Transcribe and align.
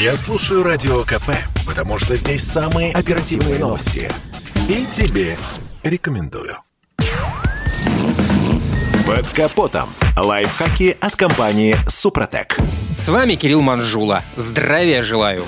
Я 0.00 0.16
слушаю 0.16 0.62
Радио 0.62 1.02
КП, 1.02 1.28
потому 1.66 1.98
что 1.98 2.16
здесь 2.16 2.42
самые 2.42 2.90
оперативные 2.90 3.58
новости. 3.58 4.10
И 4.66 4.86
тебе 4.90 5.36
рекомендую. 5.82 6.56
Под 9.06 9.28
капотом. 9.34 9.90
Лайфхаки 10.16 10.96
от 10.98 11.16
компании 11.16 11.76
«Супротек». 11.86 12.56
С 12.96 13.10
вами 13.10 13.34
Кирилл 13.34 13.60
Манжула. 13.60 14.22
Здравия 14.36 15.02
желаю. 15.02 15.44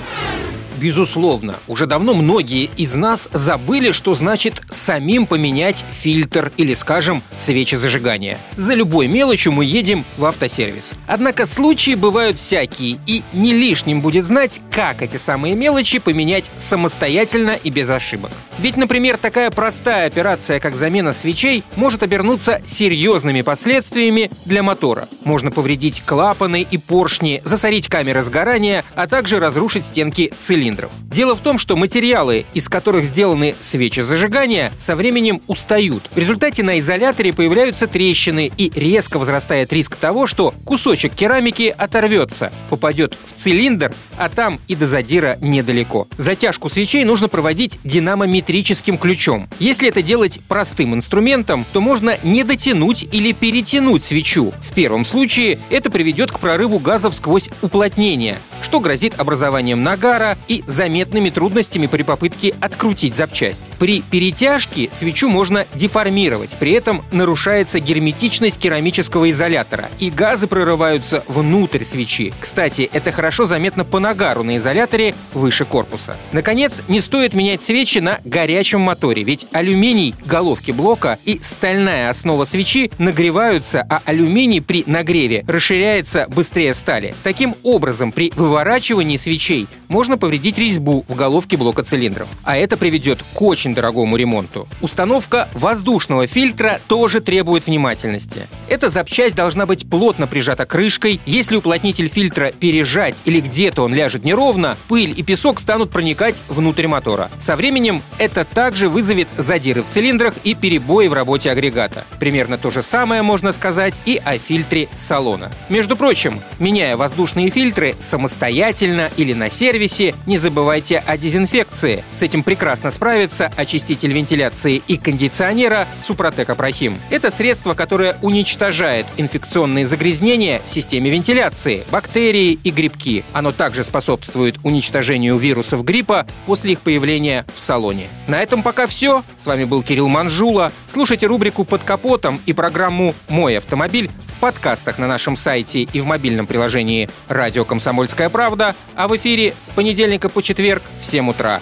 Безусловно, 0.83 1.55
уже 1.69 1.85
давно 1.85 2.13
многие 2.13 2.69
из 2.75 2.93
нас 2.95 3.29
забыли, 3.31 3.91
что 3.91 4.13
значит 4.15 4.61
самим 4.69 5.25
поменять 5.25 5.85
фильтр 5.91 6.51
или, 6.57 6.73
скажем, 6.73 7.23
свечи 7.37 7.75
зажигания. 7.75 8.37
За 8.57 8.73
любой 8.73 9.07
мелочью 9.07 9.53
мы 9.53 9.63
едем 9.63 10.03
в 10.17 10.25
автосервис. 10.25 10.91
Однако 11.07 11.45
случаи 11.45 11.95
бывают 11.95 12.37
всякие, 12.37 12.99
и 13.07 13.23
не 13.31 13.53
лишним 13.53 14.01
будет 14.01 14.25
знать, 14.25 14.59
как 14.71 15.01
эти 15.01 15.15
самые 15.15 15.55
мелочи 15.55 15.99
поменять 15.99 16.51
самостоятельно 16.57 17.51
и 17.51 17.69
без 17.69 17.89
ошибок. 17.89 18.31
Ведь, 18.59 18.75
например, 18.75 19.15
такая 19.15 19.51
простая 19.51 20.07
операция, 20.07 20.59
как 20.59 20.75
замена 20.75 21.13
свечей, 21.13 21.63
может 21.77 22.03
обернуться 22.03 22.61
серьезными 22.65 23.41
последствиями 23.41 24.29
для 24.43 24.63
мотора. 24.63 25.07
Можно 25.23 25.49
повредить 25.49 26.03
клапаны 26.05 26.67
и 26.69 26.77
поршни, 26.77 27.41
засорить 27.45 27.87
камеры 27.87 28.21
сгорания, 28.21 28.83
а 28.95 29.07
также 29.07 29.39
разрушить 29.39 29.85
стенки 29.85 30.33
цилиндра 30.37 30.72
цилиндров. 30.73 30.91
Дело 31.09 31.35
в 31.35 31.41
том, 31.41 31.57
что 31.57 31.75
материалы, 31.75 32.45
из 32.53 32.69
которых 32.69 33.05
сделаны 33.05 33.55
свечи 33.59 34.01
зажигания, 34.01 34.71
со 34.77 34.95
временем 34.95 35.41
устают. 35.47 36.09
В 36.13 36.17
результате 36.17 36.63
на 36.63 36.79
изоляторе 36.79 37.33
появляются 37.33 37.87
трещины 37.87 38.51
и 38.57 38.71
резко 38.75 39.19
возрастает 39.19 39.71
риск 39.71 39.95
того, 39.95 40.27
что 40.27 40.53
кусочек 40.65 41.13
керамики 41.13 41.73
оторвется, 41.77 42.51
попадет 42.69 43.17
в 43.27 43.33
цилиндр, 43.33 43.93
а 44.17 44.29
там 44.29 44.59
и 44.67 44.75
до 44.75 44.87
задира 44.87 45.37
недалеко. 45.41 46.07
Затяжку 46.17 46.69
свечей 46.69 47.03
нужно 47.05 47.27
проводить 47.27 47.79
динамометрическим 47.83 48.97
ключом. 48.97 49.49
Если 49.59 49.89
это 49.89 50.01
делать 50.01 50.39
простым 50.47 50.93
инструментом, 50.95 51.65
то 51.73 51.81
можно 51.81 52.17
не 52.23 52.43
дотянуть 52.43 53.03
или 53.11 53.31
перетянуть 53.31 54.03
свечу. 54.03 54.53
В 54.61 54.73
первом 54.73 55.05
случае 55.05 55.59
это 55.69 55.89
приведет 55.89 56.31
к 56.31 56.39
прорыву 56.39 56.79
газов 56.79 57.15
сквозь 57.15 57.49
уплотнение, 57.61 58.37
что 58.73 58.79
грозит 58.79 59.19
образованием 59.19 59.83
нагара 59.83 60.35
и 60.47 60.63
заметными 60.65 61.29
трудностями 61.29 61.85
при 61.85 62.01
попытке 62.01 62.55
открутить 62.59 63.13
запчасть. 63.13 63.61
При 63.83 63.99
перетяжке 63.99 64.87
свечу 64.93 65.27
можно 65.27 65.65
деформировать, 65.75 66.55
при 66.57 66.71
этом 66.71 67.03
нарушается 67.11 67.81
герметичность 67.81 68.57
керамического 68.57 69.29
изолятора, 69.29 69.89
и 69.99 70.09
газы 70.09 70.47
прорываются 70.47 71.21
внутрь 71.27 71.83
свечи. 71.83 72.33
Кстати, 72.39 72.89
это 72.93 73.11
хорошо 73.11 73.43
заметно 73.43 73.83
по 73.83 73.99
нагару 73.99 74.43
на 74.43 74.55
изоляторе 74.55 75.13
выше 75.33 75.65
корпуса. 75.65 76.15
Наконец, 76.31 76.81
не 76.87 77.01
стоит 77.01 77.33
менять 77.33 77.61
свечи 77.61 77.99
на 77.99 78.21
горячем 78.23 78.79
моторе, 78.79 79.23
ведь 79.23 79.47
алюминий 79.51 80.15
головки 80.25 80.71
блока 80.71 81.19
и 81.25 81.39
стальная 81.41 82.09
основа 82.09 82.45
свечи 82.45 82.89
нагреваются, 82.99 83.85
а 83.89 84.01
алюминий 84.05 84.61
при 84.61 84.85
нагреве 84.87 85.43
расширяется 85.45 86.27
быстрее 86.29 86.73
стали. 86.73 87.15
Таким 87.21 87.53
образом, 87.63 88.13
при 88.13 88.31
выворачивании 88.33 89.17
свечей 89.17 89.67
можно 89.89 90.17
повредить 90.17 90.57
резьбу 90.57 91.03
в 91.09 91.15
головке 91.15 91.57
блока 91.57 91.83
цилиндров. 91.83 92.29
А 92.45 92.55
это 92.55 92.77
приведет 92.77 93.19
к 93.21 93.33
очень 93.73 93.75
дорогому 93.75 94.15
ремонту. 94.15 94.67
Установка 94.81 95.49
воздушного 95.53 96.27
фильтра 96.27 96.79
тоже 96.87 97.21
требует 97.21 97.67
внимательности. 97.67 98.47
Эта 98.69 98.89
запчасть 98.89 99.35
должна 99.35 99.65
быть 99.65 99.89
плотно 99.89 100.27
прижата 100.27 100.65
крышкой. 100.65 101.19
Если 101.25 101.55
уплотнитель 101.55 102.07
фильтра 102.07 102.51
пережать 102.51 103.21
или 103.25 103.39
где-то 103.39 103.83
он 103.83 103.93
ляжет 103.93 104.25
неровно, 104.25 104.77
пыль 104.87 105.13
и 105.15 105.23
песок 105.23 105.59
станут 105.59 105.91
проникать 105.91 106.43
внутрь 106.47 106.87
мотора. 106.87 107.29
Со 107.39 107.55
временем 107.55 108.01
это 108.19 108.45
также 108.45 108.89
вызовет 108.89 109.27
задиры 109.37 109.81
в 109.81 109.87
цилиндрах 109.87 110.35
и 110.43 110.55
перебои 110.55 111.07
в 111.07 111.13
работе 111.13 111.51
агрегата. 111.51 112.05
Примерно 112.19 112.57
то 112.57 112.69
же 112.69 112.81
самое 112.81 113.21
можно 113.21 113.53
сказать 113.53 113.99
и 114.05 114.21
о 114.23 114.37
фильтре 114.37 114.87
салона. 114.93 115.51
Между 115.69 115.95
прочим, 115.95 116.41
меняя 116.59 116.95
воздушные 116.97 117.49
фильтры 117.49 117.95
самостоятельно 117.99 119.09
или 119.17 119.33
на 119.33 119.49
сервисе, 119.49 120.15
не 120.25 120.37
забывайте 120.37 120.99
о 120.99 121.17
дезинфекции. 121.17 122.03
С 122.11 122.21
этим 122.21 122.43
прекрасно 122.43 122.91
справится 122.91 123.51
очиститель 123.63 124.13
вентиляции 124.13 124.81
и 124.87 124.97
кондиционера 124.97 125.87
Супротек 125.97 126.49
Апрахим. 126.49 126.99
Это 127.09 127.31
средство, 127.31 127.73
которое 127.73 128.17
уничтожает 128.21 129.07
инфекционные 129.17 129.85
загрязнения 129.85 130.61
в 130.65 130.69
системе 130.69 131.09
вентиляции, 131.09 131.83
бактерии 131.91 132.59
и 132.63 132.71
грибки. 132.71 133.25
Оно 133.33 133.51
также 133.51 133.83
способствует 133.83 134.57
уничтожению 134.63 135.37
вирусов 135.37 135.83
гриппа 135.83 136.27
после 136.45 136.73
их 136.73 136.81
появления 136.81 137.45
в 137.55 137.59
салоне. 137.59 138.07
На 138.27 138.41
этом 138.41 138.63
пока 138.63 138.87
все. 138.87 139.23
С 139.37 139.47
вами 139.47 139.63
был 139.63 139.83
Кирилл 139.83 140.07
Манжула. 140.07 140.71
Слушайте 140.87 141.27
рубрику 141.27 141.63
«Под 141.65 141.83
капотом» 141.83 142.39
и 142.45 142.53
программу 142.53 143.15
«Мой 143.29 143.57
автомобиль» 143.57 144.09
в 144.27 144.39
подкастах 144.39 144.97
на 144.97 145.07
нашем 145.07 145.35
сайте 145.35 145.81
и 145.81 146.01
в 146.01 146.05
мобильном 146.05 146.47
приложении 146.47 147.09
«Радио 147.29 147.65
Комсомольская 147.65 148.29
правда», 148.29 148.75
а 148.95 149.07
в 149.07 149.15
эфире 149.15 149.53
с 149.59 149.69
понедельника 149.69 150.29
по 150.29 150.43
четверг 150.43 150.83
в 151.01 151.05
7 151.05 151.29
утра. 151.29 151.61